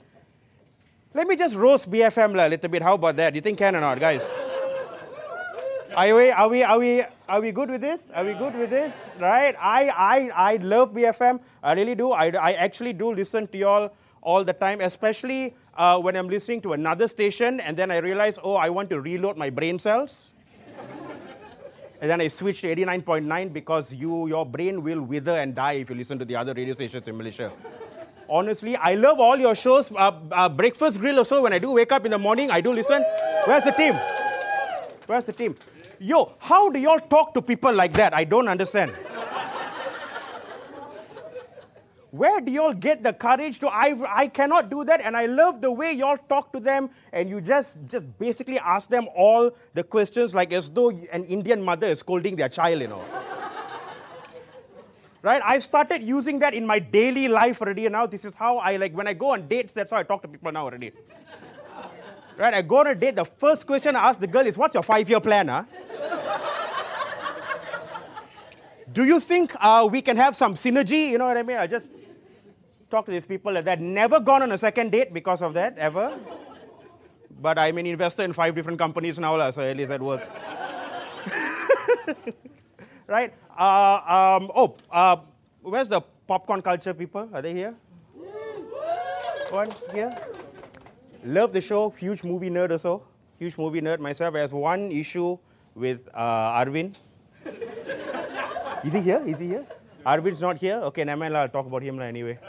let 1.14 1.28
me 1.28 1.36
just 1.36 1.56
roast 1.56 1.92
BFM 1.92 2.34
a 2.44 2.50
little 2.50 2.70
bit. 2.70 2.82
How 2.82 2.96
about 2.96 3.16
that? 3.18 3.36
You 3.36 3.42
think 3.42 3.60
can 3.60 3.76
or 3.76 3.82
not, 3.82 4.00
guys? 4.00 4.57
Are 5.98 6.14
we, 6.14 6.30
are 6.30 6.48
we, 6.48 6.62
are 6.62 6.78
we, 6.78 7.04
are 7.28 7.42
we 7.42 7.52
good 7.52 7.72
with 7.72 7.82
this? 7.82 8.12
Are 8.14 8.24
we 8.24 8.36
good 8.36 8.54
with 8.54 8.70
this? 8.70 8.94
Right? 9.20 9.56
I, 9.60 9.90
I, 9.90 10.54
I 10.54 10.56
love 10.58 10.94
BFM. 10.94 11.40
I 11.64 11.74
really 11.74 11.96
do. 11.96 12.12
I, 12.12 12.28
I 12.28 12.54
actually 12.54 12.94
do 12.94 13.12
listen 13.12 13.48
to 13.48 13.58
y'all 13.58 13.90
all 14.22 14.44
the 14.44 14.54
time, 14.54 14.80
especially 14.82 15.56
uh, 15.76 15.98
when 16.00 16.16
I'm 16.16 16.30
listening 16.30 16.62
to 16.62 16.74
another 16.74 17.08
station 17.08 17.60
and 17.62 17.76
then 17.76 17.90
I 17.90 17.98
realize, 17.98 18.38
oh, 18.44 18.54
I 18.54 18.70
want 18.70 18.92
to 18.92 19.02
reload 19.02 19.38
my 19.38 19.50
brain 19.50 19.80
cells. 19.80 20.34
And 22.00 22.12
then 22.12 22.22
I 22.22 22.28
switch 22.28 22.62
to 22.62 22.76
89.9 22.76 23.52
because 23.52 23.92
you, 23.92 24.28
your 24.28 24.46
brain 24.46 24.84
will 24.84 25.02
wither 25.02 25.40
and 25.40 25.56
die 25.56 25.82
if 25.82 25.90
you 25.90 25.96
listen 25.96 26.20
to 26.20 26.26
the 26.26 26.36
other 26.36 26.54
radio 26.54 26.76
stations 26.76 27.08
in 27.08 27.18
Malaysia. 27.18 27.52
Honestly, 28.30 28.76
I 28.78 28.94
love 28.94 29.20
all 29.20 29.38
your 29.38 29.56
shows. 29.56 29.92
Uh, 29.92 30.12
uh, 30.32 30.48
Breakfast 30.48 31.00
Grille 31.00 31.18
also, 31.18 31.42
when 31.42 31.54
I 31.54 31.58
do 31.58 31.72
wake 31.72 31.92
up 31.92 32.06
in 32.06 32.12
the 32.12 32.20
morning, 32.20 32.52
I 32.52 32.62
do 32.62 32.72
listen. 32.72 33.04
Where's 33.46 33.64
the 33.64 33.72
team? 33.72 33.98
Where's 35.08 35.26
the 35.26 35.34
team? 35.34 35.56
Yo, 36.00 36.34
how 36.40 36.70
do 36.70 36.80
y'all 36.80 37.00
talk 37.00 37.34
to 37.34 37.42
people 37.42 37.74
like 37.74 37.94
that? 37.94 38.14
I 38.14 38.24
don't 38.24 38.48
understand. 38.48 38.94
Where 42.12 42.40
do 42.40 42.52
y'all 42.52 42.74
get 42.74 43.04
the 43.04 43.14
courage 43.14 43.60
to? 43.60 43.68
I, 43.68 43.96
I 44.08 44.28
cannot 44.28 44.70
do 44.70 44.84
that, 44.86 45.02
and 45.02 45.16
I 45.16 45.26
love 45.26 45.60
the 45.62 45.72
way 45.72 45.92
y'all 45.92 46.18
talk 46.30 46.54
to 46.54 46.60
them, 46.60 46.90
and 47.12 47.30
you 47.30 47.42
just, 47.42 47.78
just 47.88 48.06
basically 48.18 48.60
ask 48.60 48.90
them 48.90 49.08
all 49.16 49.52
the 49.74 49.84
questions 49.84 50.34
like 50.34 50.54
as 50.54 50.70
though 50.70 50.90
an 50.90 51.26
Indian 51.26 51.62
mother 51.62 51.88
is 51.88 52.00
scolding 52.00 52.36
their 52.36 52.50
child, 52.50 52.82
you 52.82 52.88
know. 52.88 53.04
right? 55.22 55.42
I've 55.44 55.64
started 55.64 56.02
using 56.02 56.40
that 56.40 56.54
in 56.54 56.66
my 56.66 56.80
daily 56.80 57.28
life 57.28 57.62
already, 57.62 57.86
and 57.88 57.94
now 57.94 58.06
this 58.06 58.24
is 58.24 58.36
how 58.36 58.58
I 58.58 58.78
like 58.78 58.94
when 58.94 59.08
I 59.08 59.14
go 59.14 59.32
on 59.32 59.48
dates, 59.48 59.74
that's 59.74 59.92
how 59.92 59.98
I 59.98 60.04
talk 60.04 60.22
to 60.22 60.28
people 60.28 60.52
now 60.52 60.64
already. 60.64 60.94
Right? 62.38 62.54
I 62.54 62.62
go 62.62 62.78
on 62.78 62.88
a 62.88 62.96
date, 62.96 63.16
the 63.16 63.26
first 63.26 63.66
question 63.66 63.96
I 63.96 64.10
ask 64.10 64.20
the 64.20 64.28
girl 64.28 64.46
is, 64.46 64.58
What's 64.58 64.74
your 64.74 64.84
five 64.84 65.10
year 65.10 65.20
plan, 65.20 65.48
huh? 65.48 65.64
do 68.92 69.06
you 69.06 69.20
think 69.20 69.54
uh, 69.60 69.88
we 69.92 70.02
can 70.02 70.18
have 70.18 70.36
some 70.36 70.56
synergy? 70.56 71.10
You 71.10 71.18
know 71.18 71.28
what 71.28 71.38
I 71.38 71.44
mean? 71.44 71.58
I 71.58 71.68
just 71.68 71.90
talk 72.90 73.06
to 73.06 73.12
these 73.12 73.26
people 73.26 73.54
that 73.54 73.82
never 73.82 74.20
gone 74.20 74.44
on 74.44 74.52
a 74.52 74.58
second 74.58 74.92
date 74.92 75.14
because 75.14 75.42
of 75.42 75.54
that, 75.56 75.78
ever. 75.78 76.18
But 77.40 77.60
I'm 77.60 77.78
an 77.78 77.86
investor 77.86 78.24
in 78.24 78.34
five 78.34 78.56
different 78.56 78.80
companies 78.80 79.20
now, 79.20 79.52
so 79.52 79.62
at 79.62 79.78
least 79.78 79.90
that 79.90 80.02
works. 80.02 80.40
right? 83.08 83.34
Uh, 83.58 84.40
um, 84.40 84.52
oh, 84.56 84.76
uh, 84.90 85.18
where's 85.62 85.90
the 85.90 86.02
popcorn 86.26 86.62
culture 86.62 86.94
people? 86.94 87.30
Are 87.34 87.42
they 87.42 87.54
here? 87.54 87.76
One 89.50 89.72
here? 89.94 90.12
Love 91.24 91.54
the 91.54 91.62
show, 91.62 91.90
huge 91.92 92.24
movie 92.24 92.50
nerd 92.50 92.72
also. 92.72 93.04
Huge 93.40 93.58
movie 93.58 93.82
nerd 93.82 94.00
myself. 94.00 94.36
Has 94.36 94.54
one 94.54 94.92
issue 94.92 95.38
with 95.76 96.00
uh, 96.14 96.64
Arvind. 96.64 96.96
Is 98.84 98.94
he 98.94 99.02
here? 99.02 99.22
Is 99.26 99.40
he 99.40 99.48
here? 99.48 99.66
Arvind's 100.06 100.42
not 100.42 100.58
here? 100.58 100.76
Okay, 100.76 101.04
never 101.04 101.26
I'll 101.26 101.50
talk 101.50 101.66
about 101.66 101.82
him 101.84 102.00
anyway. 102.02 102.40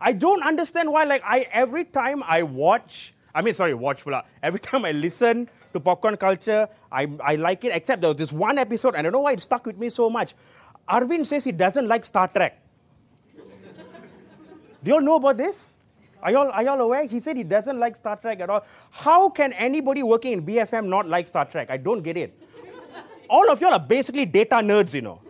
I 0.00 0.12
don't 0.12 0.42
understand 0.42 0.92
why, 0.92 1.04
like, 1.04 1.22
I 1.24 1.46
every 1.50 1.84
time 1.84 2.22
I 2.26 2.42
watch, 2.42 3.14
I 3.34 3.42
mean, 3.42 3.54
sorry, 3.54 3.74
watch, 3.74 4.04
every 4.42 4.60
time 4.60 4.84
I 4.84 4.92
listen 4.92 5.48
to 5.72 5.80
popcorn 5.80 6.16
culture, 6.16 6.68
I, 6.92 7.08
I 7.20 7.36
like 7.36 7.64
it, 7.64 7.74
except 7.74 8.02
there 8.02 8.10
was 8.10 8.16
this 8.16 8.32
one 8.32 8.58
episode, 8.58 8.94
and 8.94 8.98
I 8.98 9.02
don't 9.02 9.12
know 9.12 9.20
why 9.20 9.32
it 9.32 9.40
stuck 9.40 9.66
with 9.66 9.78
me 9.78 9.88
so 9.88 10.08
much. 10.08 10.34
Arvind 10.88 11.26
says 11.26 11.44
he 11.44 11.52
doesn't 11.52 11.88
like 11.88 12.04
Star 12.04 12.28
Trek. 12.28 12.62
Do 13.34 14.90
you 14.90 14.94
all 14.94 15.00
know 15.00 15.16
about 15.16 15.36
this? 15.36 15.70
Are 16.22 16.32
y'all, 16.32 16.50
are 16.50 16.62
y'all 16.62 16.80
aware? 16.80 17.04
He 17.04 17.20
said 17.20 17.36
he 17.36 17.44
doesn't 17.44 17.78
like 17.78 17.96
Star 17.96 18.16
Trek 18.16 18.40
at 18.40 18.50
all. 18.50 18.64
How 18.90 19.28
can 19.28 19.52
anybody 19.52 20.02
working 20.02 20.32
in 20.32 20.46
BFM 20.46 20.86
not 20.86 21.08
like 21.08 21.26
Star 21.26 21.44
Trek? 21.44 21.70
I 21.70 21.76
don't 21.76 22.02
get 22.02 22.16
it. 22.16 22.38
All 23.28 23.50
of 23.50 23.60
y'all 23.60 23.72
are 23.72 23.80
basically 23.80 24.24
data 24.24 24.56
nerds, 24.56 24.94
you 24.94 25.02
know. 25.02 25.20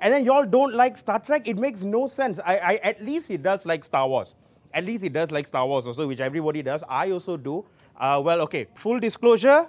And 0.00 0.12
then 0.12 0.24
y'all 0.24 0.44
don't 0.44 0.74
like 0.74 0.96
Star 0.96 1.20
Trek? 1.20 1.46
It 1.46 1.56
makes 1.56 1.82
no 1.82 2.06
sense. 2.08 2.40
I, 2.44 2.56
I, 2.56 2.74
at 2.82 3.04
least 3.04 3.28
he 3.28 3.36
does 3.36 3.64
like 3.64 3.84
Star 3.84 4.08
Wars. 4.08 4.34
At 4.74 4.84
least 4.84 5.02
he 5.02 5.08
does 5.08 5.30
like 5.30 5.46
Star 5.46 5.66
Wars 5.66 5.86
also, 5.86 6.08
which 6.08 6.20
everybody 6.20 6.62
does. 6.62 6.82
I 6.88 7.10
also 7.10 7.36
do. 7.36 7.64
Uh, 7.96 8.20
well, 8.24 8.40
okay, 8.40 8.66
full 8.74 8.98
disclosure, 8.98 9.68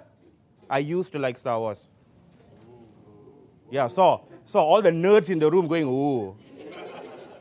I 0.68 0.78
used 0.78 1.12
to 1.12 1.18
like 1.18 1.38
Star 1.38 1.60
Wars. 1.60 1.88
Yeah, 3.70 3.86
saw, 3.86 4.20
saw 4.44 4.64
all 4.64 4.82
the 4.82 4.90
nerds 4.90 5.30
in 5.30 5.38
the 5.38 5.50
room 5.50 5.68
going, 5.68 5.84
ooh. 5.84 6.34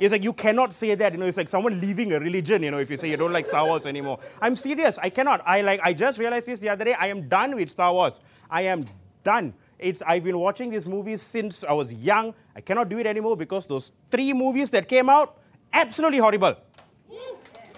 It's 0.04 0.12
like 0.12 0.24
you 0.26 0.34
cannot 0.34 0.74
say 0.74 0.96
that, 0.96 1.14
you 1.14 1.18
know, 1.18 1.26
it's 1.26 1.38
like 1.38 1.48
someone 1.48 1.80
leaving 1.80 2.12
a 2.12 2.20
religion, 2.20 2.62
you 2.62 2.72
know, 2.72 2.80
if 2.80 2.90
you 2.90 2.98
say 2.98 3.10
you 3.10 3.16
don't 3.16 3.32
like 3.32 3.46
Star 3.46 3.66
Wars 3.66 3.86
anymore. 3.86 4.20
I'm 4.42 4.58
serious, 4.58 4.98
I 4.98 5.10
cannot. 5.10 5.42
I 5.46 5.62
like 5.62 5.80
I 5.82 5.94
just 5.94 6.20
realized 6.20 6.46
this 6.46 6.60
the 6.60 6.68
other 6.68 6.84
day. 6.84 6.94
I 6.94 7.08
am 7.08 7.30
done 7.30 7.56
with 7.56 7.72
Star 7.72 7.94
Wars. 7.94 8.20
I 8.50 8.64
am 8.64 8.86
done. 9.24 9.54
It's 9.80 10.02
I've 10.06 10.26
been 10.26 10.38
watching 10.38 10.70
these 10.72 10.86
movies 10.86 11.22
since 11.22 11.64
I 11.64 11.72
was 11.72 11.94
young. 11.94 12.34
I 12.54 12.60
cannot 12.60 12.90
do 12.90 13.00
it 13.00 13.08
anymore 13.08 13.38
because 13.38 13.66
those 13.66 13.94
three 14.12 14.34
movies 14.34 14.72
that 14.72 14.90
came 14.90 15.08
out, 15.08 15.38
absolutely 15.72 16.18
horrible. 16.18 16.58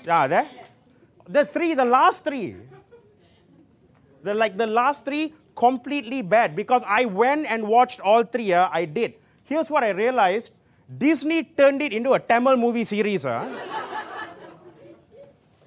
Yeah, 0.04 0.26
there. 0.26 0.50
The 1.30 1.46
three, 1.46 1.76
the 1.76 1.86
last 1.86 2.24
three. 2.24 2.56
The 4.24 4.34
like 4.34 4.58
the 4.58 4.66
last 4.66 5.06
three, 5.06 5.36
completely 5.56 6.24
bad 6.24 6.56
because 6.56 6.82
I 6.88 7.06
went 7.06 7.46
and 7.46 7.68
watched 7.68 8.00
all 8.00 8.24
three. 8.24 8.46
Yeah, 8.46 8.68
I 8.72 8.86
did. 8.86 9.14
Here's 9.44 9.70
what 9.70 9.84
I 9.84 9.90
realized 9.90 10.54
Disney 10.86 11.44
turned 11.44 11.82
it 11.82 11.94
into 11.94 12.14
a 12.14 12.20
Tamil 12.20 12.58
movie 12.58 12.84
series. 12.84 13.24
Huh? 13.24 13.48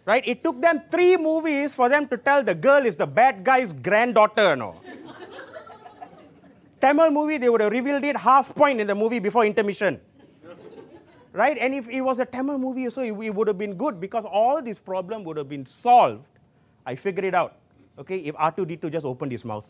right? 0.09 0.23
It 0.27 0.43
took 0.43 0.61
them 0.61 0.83
three 0.91 1.17
movies 1.17 1.75
for 1.75 1.89
them 1.89 2.09
to 2.09 2.17
tell 2.17 2.43
the 2.43 2.55
girl 2.55 2.87
is 2.87 2.97
the 2.97 3.07
bad 3.07 3.45
guy's 3.45 3.73
granddaughter. 3.73 4.57
No. 4.57 4.81
Tamil 6.81 7.11
movie, 7.11 7.39
they 7.39 7.49
would 7.49 7.61
have 7.61 7.73
revealed 7.73 8.05
it 8.05 8.17
half 8.17 8.55
point 8.55 8.81
in 8.81 8.87
the 8.87 8.95
movie 8.95 9.19
before 9.19 9.45
intermission. 9.45 10.01
Right? 11.33 11.59
And 11.59 11.75
if 11.75 11.89
it 11.89 12.01
was 12.01 12.21
a 12.21 12.25
Tamil 12.25 12.59
movie, 12.59 12.89
so 12.89 13.03
it, 13.03 13.13
it 13.13 13.35
would 13.35 13.49
have 13.49 13.59
been 13.59 13.75
good 13.75 14.01
because 14.01 14.25
all 14.25 14.63
this 14.63 14.79
problem 14.79 15.25
would 15.25 15.37
have 15.37 15.49
been 15.49 15.67
solved. 15.67 16.25
I 16.87 16.95
figured 16.95 17.25
it 17.25 17.35
out. 17.35 17.57
Okay, 17.99 18.19
if 18.19 18.35
R2D2 18.37 18.93
just 18.93 19.05
opened 19.05 19.33
his 19.33 19.45
mouth. 19.45 19.67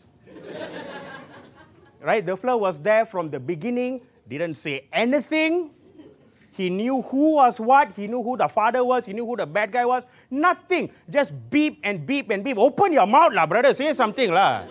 right? 2.01 2.25
The 2.25 2.37
flow 2.37 2.57
was 2.57 2.79
there 2.79 3.05
from 3.05 3.29
the 3.29 3.39
beginning 3.39 4.01
didn't 4.37 4.55
say 4.55 4.85
anything. 4.93 5.71
He 6.51 6.69
knew 6.69 7.01
who 7.03 7.35
was 7.35 7.59
what. 7.59 7.93
He 7.95 8.05
knew 8.07 8.21
who 8.21 8.35
the 8.35 8.47
father 8.49 8.83
was. 8.83 9.05
He 9.05 9.13
knew 9.13 9.25
who 9.25 9.37
the 9.37 9.45
bad 9.45 9.71
guy 9.71 9.85
was. 9.85 10.05
Nothing. 10.29 10.91
Just 11.09 11.31
beep 11.49 11.79
and 11.83 12.05
beep 12.05 12.29
and 12.29 12.43
beep. 12.43 12.57
Open 12.57 12.91
your 12.91 13.07
mouth, 13.07 13.31
lah, 13.31 13.45
brother. 13.45 13.73
Say 13.73 13.93
something, 13.93 14.31
lah. 14.31 14.65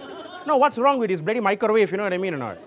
No, 0.46 0.58
what's 0.58 0.76
wrong 0.76 0.98
with 0.98 1.08
this 1.08 1.20
bloody 1.22 1.40
microwave? 1.40 1.90
You 1.90 1.96
know 1.96 2.04
what 2.04 2.12
I 2.12 2.18
mean 2.18 2.34
or 2.34 2.38
not? 2.38 2.58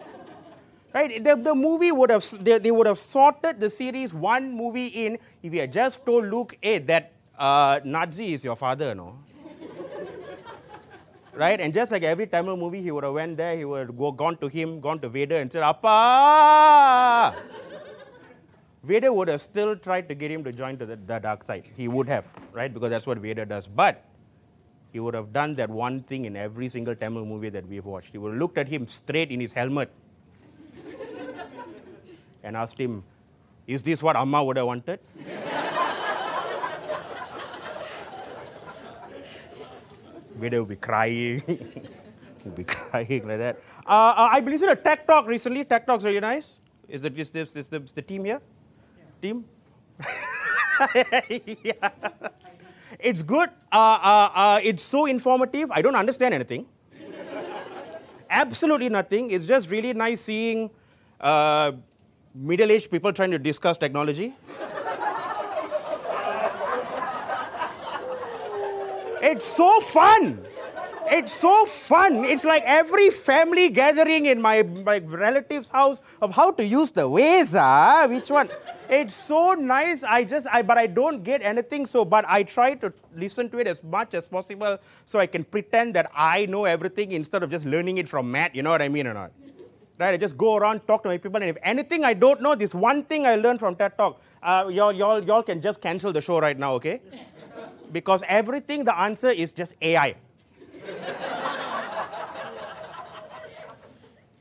Right? 0.94 1.24
The, 1.24 1.36
the 1.36 1.56
movie 1.56 1.92
would 1.92 2.10
have 2.10 2.26
they, 2.44 2.58
they 2.58 2.72
would 2.72 2.88
have 2.88 3.00
sorted 3.00 3.60
the 3.60 3.70
series 3.70 4.14
one 4.14 4.52
movie 4.52 4.88
in 4.88 5.20
if 5.42 5.54
he 5.54 5.60
had 5.60 5.72
just 5.72 6.06
told 6.06 6.26
Luke, 6.26 6.58
hey, 6.60 6.80
that 6.80 7.14
uh, 7.38 7.80
Nazi 7.84 8.34
is 8.34 8.44
your 8.44 8.56
father, 8.56 8.94
no? 8.94 9.18
Right? 11.34 11.60
And 11.60 11.74
just 11.74 11.92
like 11.92 12.04
every 12.04 12.28
Tamil 12.28 12.58
movie, 12.58 12.82
he 12.82 12.92
would 12.92 13.04
have 13.04 13.14
went 13.14 13.38
there, 13.38 13.56
he 13.58 13.66
would 13.66 13.88
have 13.88 13.98
go, 13.98 14.12
gone 14.12 14.38
to 14.38 14.48
him, 14.48 14.80
gone 14.80 15.00
to 15.00 15.10
Vader 15.10 15.38
and 15.38 15.52
said, 15.52 15.64
Appa! 15.64 17.36
Vader 18.84 19.14
would 19.14 19.28
have 19.28 19.42
still 19.42 19.76
tried 19.76 20.08
to 20.10 20.16
get 20.16 20.32
him 20.32 20.44
to 20.44 20.52
join 20.52 20.78
to 20.78 20.86
the, 20.86 20.96
the 20.96 21.20
dark 21.20 21.44
side. 21.44 21.66
He 21.78 21.88
would 21.88 22.08
have, 22.08 22.26
right? 22.52 22.74
Because 22.74 22.90
that's 22.90 23.06
what 23.06 23.20
Vader 23.20 23.46
does. 23.46 23.68
But 23.68 24.04
he 24.92 25.00
would 25.00 25.14
have 25.14 25.32
done 25.32 25.56
that 25.56 25.70
one 25.70 26.02
thing 26.04 26.26
in 26.26 26.36
every 26.36 26.68
single 26.68 26.96
Tamil 26.96 27.26
movie 27.26 27.50
that 27.50 27.68
we've 27.68 27.86
watched. 27.86 28.12
He 28.12 28.18
would 28.18 28.32
have 28.32 28.40
looked 28.40 28.58
at 28.58 28.68
him 28.68 28.88
straight 28.88 29.32
in 29.32 29.40
his 29.40 29.54
helmet 29.54 29.92
and 32.44 32.58
asked 32.58 32.78
him, 32.78 33.04
Is 33.68 33.84
this 33.84 34.02
what 34.02 34.16
Amma 34.16 34.44
would 34.44 34.58
have 34.58 34.66
wanted? 34.66 35.00
Vader 40.36 40.60
will 40.60 40.70
be 40.70 40.76
crying. 40.76 41.42
will 42.46 42.52
be 42.52 42.64
crying 42.64 43.28
like 43.28 43.38
that. 43.38 43.60
Uh, 43.86 43.90
uh, 43.90 44.30
I 44.32 44.40
believe 44.42 44.62
in 44.64 44.70
a 44.70 44.76
tech 44.76 45.08
talk 45.08 45.28
recently. 45.28 45.64
Tech 45.64 45.86
talk's 45.86 46.04
really 46.04 46.20
nice. 46.20 46.60
Is 46.88 47.06
it 47.06 47.18
is 47.18 47.30
this 47.30 47.56
is 47.56 47.68
the, 47.68 47.80
the 47.80 48.02
team 48.02 48.26
here? 48.26 48.42
Yeah. 48.98 49.04
Team? 49.22 49.46
yeah. 51.64 51.90
It's 53.00 53.22
good. 53.22 53.50
Uh, 53.72 54.00
uh, 54.02 54.30
uh, 54.34 54.60
it's 54.64 54.84
so 54.84 55.06
informative. 55.06 55.72
I 55.72 55.82
don't 55.82 55.96
understand 55.96 56.34
anything. 56.34 56.66
Absolutely 58.30 58.90
nothing. 58.90 59.32
It's 59.32 59.46
just 59.46 59.70
really 59.70 59.94
nice 59.94 60.22
seeing 60.22 60.70
uh, 61.20 61.74
middle-aged 62.34 62.90
people 62.90 63.12
trying 63.12 63.32
to 63.32 63.40
discuss 63.40 63.78
technology. 63.78 64.34
It's 69.22 69.46
so 69.46 69.80
fun. 69.82 70.46
It's 71.10 71.34
so 71.34 71.66
fun. 71.66 72.24
It's 72.24 72.46
like 72.46 72.64
every 72.66 73.10
family 73.10 73.70
gathering 73.70 74.28
in 74.28 74.42
my, 74.42 74.64
my 74.64 75.00
relative's 75.00 75.68
house 75.70 76.00
of 76.22 76.34
how 76.34 76.52
to 76.52 76.64
use 76.64 76.92
the 76.92 77.02
Waze, 77.02 77.54
ah, 77.54 78.08
which 78.08 78.30
one. 78.30 78.50
It's 78.90 79.14
so 79.14 79.54
nice. 79.54 80.04
I 80.04 80.24
just, 80.24 80.48
I, 80.52 80.62
but 80.62 80.78
I 80.78 80.88
don't 80.88 81.24
get 81.24 81.42
anything. 81.42 81.86
So, 81.86 82.06
but 82.06 82.24
I 82.28 82.44
try 82.44 82.76
to 82.76 82.94
listen 83.16 83.50
to 83.50 83.60
it 83.60 83.68
as 83.68 83.84
much 83.84 84.14
as 84.14 84.28
possible 84.28 84.78
so 85.06 85.20
I 85.20 85.28
can 85.28 85.44
pretend 85.44 85.96
that 85.96 86.10
I 86.16 86.46
know 86.46 86.66
everything 86.66 87.12
instead 87.12 87.44
of 87.44 87.50
just 87.50 87.66
learning 87.66 87.98
it 87.98 88.08
from 88.08 88.32
Matt. 88.32 88.56
You 88.56 88.64
know 88.64 88.72
what 88.72 88.82
I 88.82 88.88
mean 88.88 89.08
or 89.08 89.14
not? 89.14 89.32
Right? 90.00 90.14
I 90.14 90.18
just 90.18 90.38
go 90.38 90.56
around, 90.56 90.88
talk 90.88 91.04
to 91.04 91.10
my 91.10 91.18
people, 91.18 91.42
and 91.42 91.50
if 91.50 91.58
anything 91.62 92.04
I 92.04 92.14
don't 92.14 92.42
know, 92.42 92.56
this 92.56 92.74
one 92.74 93.04
thing 93.04 93.28
I 93.28 93.36
learned 93.36 93.60
from 93.60 93.76
Tech 93.76 93.98
Talk, 93.98 94.20
uh, 94.42 94.66
y'all, 94.72 94.92
y'all, 94.92 95.24
y'all 95.24 95.44
can 95.44 95.62
just 95.62 95.80
cancel 95.80 96.12
the 96.12 96.22
show 96.22 96.40
right 96.40 96.58
now, 96.58 96.74
okay? 96.76 97.02
Because 97.92 98.24
everything, 98.28 98.84
the 98.84 98.98
answer 98.98 99.30
is 99.30 99.52
just 99.52 99.74
AI. 99.82 100.16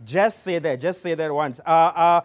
just 0.04 0.42
say 0.42 0.58
that, 0.58 0.80
just 0.80 1.02
say 1.02 1.14
that 1.14 1.32
once. 1.32 1.60
Uh, 1.66 1.70
uh, 1.70 2.20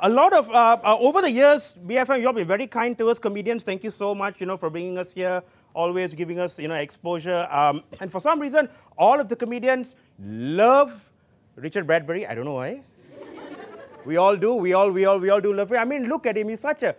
a 0.00 0.08
lot 0.08 0.32
of, 0.32 0.50
uh, 0.50 0.76
uh 0.84 0.96
over 0.98 1.20
the 1.22 1.30
years, 1.30 1.76
BFM, 1.86 2.20
you've 2.20 2.34
been 2.34 2.46
very 2.46 2.66
kind 2.66 2.98
to 2.98 3.08
us 3.08 3.18
comedians. 3.18 3.64
Thank 3.64 3.84
you 3.84 3.90
so 3.90 4.14
much, 4.14 4.40
you 4.40 4.46
know, 4.46 4.56
for 4.56 4.70
bringing 4.70 4.98
us 4.98 5.12
here, 5.12 5.42
always 5.72 6.14
giving 6.14 6.38
us, 6.38 6.58
you 6.58 6.68
know, 6.68 6.74
exposure. 6.74 7.48
Um, 7.50 7.82
and 8.00 8.10
for 8.10 8.20
some 8.20 8.40
reason, 8.40 8.68
all 8.98 9.20
of 9.20 9.28
the 9.28 9.36
comedians 9.36 9.96
love 10.20 11.08
Richard 11.56 11.86
Bradbury. 11.86 12.26
I 12.26 12.34
don't 12.34 12.44
know 12.44 12.54
why. 12.54 12.82
we 14.04 14.16
all 14.16 14.36
do. 14.36 14.54
We 14.54 14.72
all, 14.74 14.90
we 14.90 15.04
all, 15.04 15.18
we 15.18 15.30
all 15.30 15.40
do 15.40 15.52
love 15.54 15.70
him. 15.70 15.78
I 15.78 15.84
mean, 15.84 16.08
look 16.08 16.26
at 16.26 16.36
him. 16.36 16.48
He's 16.48 16.60
such 16.60 16.82
a, 16.82 16.94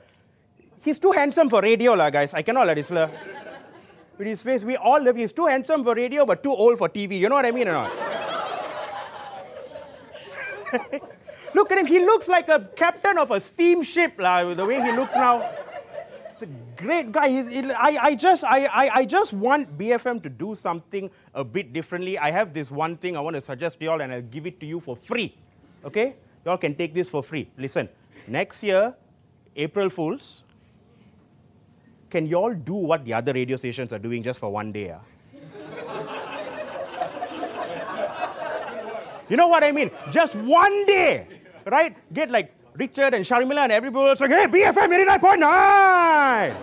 he's 0.82 1.00
too 1.00 1.12
handsome 1.12 1.50
for 1.50 1.62
radio, 1.62 1.94
la, 1.94 2.10
guys. 2.10 2.34
I 2.34 2.42
cannot 2.42 2.68
let 2.68 2.78
it 2.78 2.86
with 4.18 4.28
his 4.28 4.42
face. 4.42 4.64
We 4.64 4.78
all 4.78 5.04
love. 5.04 5.16
He's 5.16 5.32
too 5.32 5.46
handsome 5.46 5.84
for 5.84 5.96
radio, 5.96 6.26
but 6.26 6.44
too 6.44 6.52
old 6.54 6.78
for 6.78 6.90
TV. 6.90 7.20
You 7.20 7.30
know 7.30 7.36
what 7.36 7.46
I 7.46 7.52
mean 7.52 7.68
or 7.68 7.74
not? 7.74 7.92
Look 11.54 11.72
at 11.72 11.78
him. 11.78 11.86
He 11.86 12.00
looks 12.00 12.28
like 12.28 12.50
a 12.50 12.70
captain 12.76 13.18
of 13.18 13.32
a 13.32 13.40
steamship, 13.40 14.16
la, 14.20 14.54
the 14.54 14.66
way 14.66 14.82
he 14.82 14.92
looks 14.92 15.16
now. 15.16 15.50
He's 16.28 16.42
a 16.42 16.48
great 16.76 17.14
guy. 17.14 17.30
He's, 17.30 17.50
I, 17.72 17.98
I, 18.02 18.16
just, 18.16 18.44
I, 18.44 18.66
I, 18.66 18.90
I 18.96 19.06
just 19.06 19.32
want 19.32 19.78
BFM 19.78 20.22
to 20.24 20.30
do 20.30 20.54
something 20.54 21.10
a 21.34 21.46
bit 21.46 21.72
differently. 21.72 22.20
I 22.20 22.32
have 22.32 22.54
this 22.54 22.72
one 22.72 22.98
thing 22.98 23.16
I 23.16 23.22
want 23.22 23.36
to 23.36 23.42
suggest 23.42 23.80
to 23.80 23.86
you 23.86 23.92
all, 23.92 24.02
and 24.02 24.12
I'll 24.12 24.22
give 24.22 24.46
it 24.46 24.60
to 24.60 24.66
you 24.66 24.82
for 24.82 24.98
free. 24.98 25.38
Okay? 25.86 26.16
y'all 26.46 26.58
can 26.58 26.76
take 26.76 26.94
this 26.94 27.10
for 27.10 27.24
free. 27.24 27.50
Listen, 27.58 27.90
next 28.28 28.64
year, 28.64 28.96
April 29.56 29.90
Fools, 29.90 30.44
can 32.16 32.26
y'all 32.32 32.54
do 32.54 32.76
what 32.90 33.04
the 33.04 33.14
other 33.14 33.34
radio 33.34 33.58
stations 33.58 33.92
are 33.92 34.00
doing 34.00 34.24
just 34.24 34.40
for 34.40 34.50
one 34.50 34.72
day? 34.72 34.96
ah? 34.96 35.02
you 39.30 39.36
know 39.36 39.50
what 39.50 39.66
I 39.66 39.74
mean? 39.74 39.92
Just 40.12 40.36
one 40.36 40.86
day, 40.86 41.28
right? 41.66 41.98
Get 42.14 42.32
like 42.32 42.54
Richard 42.76 43.14
and 43.16 43.26
Sharmila 43.26 43.64
and 43.66 43.74
everybody 43.74 44.12
else 44.12 44.22
like, 44.22 44.32
hey, 44.32 44.48
BFM 44.48 44.96
89.9! 45.20 46.56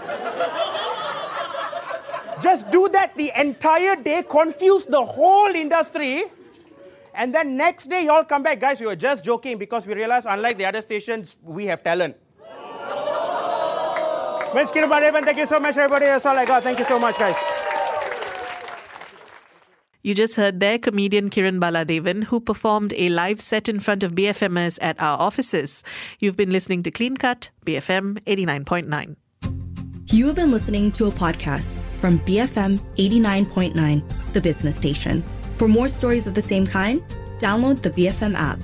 Just 2.40 2.70
do 2.70 2.88
that 2.88 3.14
the 3.14 3.30
entire 3.38 3.96
day, 3.96 4.24
confuse 4.26 4.86
the 4.86 5.04
whole 5.04 5.54
industry. 5.54 6.24
And 7.14 7.34
then 7.34 7.58
next 7.58 7.90
day, 7.90 8.06
y'all 8.06 8.24
come 8.24 8.42
back. 8.42 8.58
Guys, 8.58 8.80
we 8.80 8.86
were 8.86 8.96
just 8.96 9.22
joking 9.22 9.58
because 9.58 9.84
we 9.86 9.92
realized, 9.92 10.26
unlike 10.30 10.56
the 10.56 10.64
other 10.64 10.80
stations, 10.80 11.36
we 11.44 11.66
have 11.66 11.82
talent. 11.84 12.16
Miss 14.54 14.70
Kirubadevan, 14.70 15.24
thank 15.24 15.38
you 15.38 15.46
so 15.46 15.58
much, 15.58 15.76
everybody. 15.76 16.06
That's 16.06 16.26
all 16.26 16.36
I 16.36 16.44
got. 16.44 16.62
Thank 16.62 16.78
you 16.78 16.84
so 16.84 16.98
much, 16.98 17.18
guys. 17.18 17.36
You 20.02 20.14
just 20.14 20.34
heard 20.34 20.58
their 20.58 20.78
comedian 20.78 21.30
Keren 21.30 21.60
Bala 21.60 21.86
Devan, 21.86 22.24
who 22.24 22.40
performed 22.40 22.92
a 22.96 23.08
live 23.08 23.40
set 23.40 23.68
in 23.68 23.78
front 23.78 24.02
of 24.02 24.12
BFMers 24.12 24.78
at 24.82 25.00
our 25.00 25.18
offices. 25.18 25.84
You've 26.18 26.36
been 26.36 26.50
listening 26.50 26.82
to 26.82 26.90
Clean 26.90 27.16
Cut, 27.16 27.50
BFM 27.64 28.18
89.9. 28.24 29.16
You 30.12 30.26
have 30.26 30.34
been 30.34 30.50
listening 30.50 30.92
to 30.92 31.06
a 31.06 31.10
podcast 31.10 31.78
from 31.98 32.18
BFM 32.20 32.80
89.9, 32.96 34.32
the 34.32 34.40
business 34.40 34.76
station. 34.76 35.24
For 35.56 35.68
more 35.68 35.88
stories 35.88 36.26
of 36.26 36.34
the 36.34 36.42
same 36.42 36.66
kind, 36.66 37.00
download 37.38 37.80
the 37.80 37.90
BFM 37.90 38.34
app. 38.34 38.58